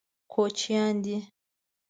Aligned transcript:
کوچیان 0.33 0.95
دي. 1.03 1.17